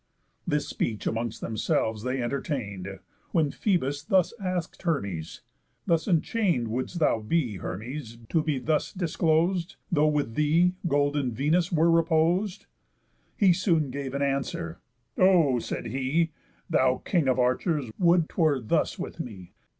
This 0.47 0.67
speech 0.67 1.05
amongst 1.05 1.41
themselves 1.41 2.01
they 2.01 2.23
entertain'd, 2.23 2.99
When 3.33 3.51
Phœbus 3.51 4.07
thus 4.07 4.33
ask'd 4.39 4.81
Hermes: 4.81 5.43
"Thus 5.85 6.07
enchain'd 6.07 6.69
Wouldst 6.69 6.97
thou 6.97 7.19
be, 7.19 7.57
Hermes, 7.57 8.17
to 8.29 8.41
be 8.41 8.57
thus 8.57 8.91
disclos'd? 8.93 9.75
Though 9.91 10.07
with 10.07 10.33
thee 10.33 10.73
golden 10.87 11.31
Venus 11.33 11.71
were 11.71 11.91
repos'd?" 11.91 12.65
He 13.37 13.53
soon 13.53 13.91
gave 13.91 14.13
that 14.13 14.23
an 14.23 14.27
answer: 14.27 14.79
"O," 15.19 15.59
said 15.59 15.85
he, 15.85 16.31
"Thou 16.67 17.03
king 17.05 17.27
of 17.27 17.37
archers, 17.37 17.91
would 17.99 18.27
'twere 18.27 18.59
thus 18.59 18.97
with 18.97 19.19
me! 19.19 19.53